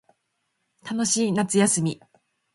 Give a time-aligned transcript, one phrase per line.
[0.83, 2.01] 楽しい夏休み